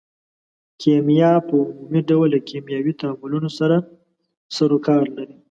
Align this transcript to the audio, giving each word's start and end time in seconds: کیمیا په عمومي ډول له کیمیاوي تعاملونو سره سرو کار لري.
کیمیا 0.81 1.31
په 1.47 1.55
عمومي 1.67 2.01
ډول 2.09 2.27
له 2.33 2.39
کیمیاوي 2.49 2.93
تعاملونو 3.01 3.49
سره 3.59 3.75
سرو 4.55 4.77
کار 4.87 5.03
لري. 5.15 5.35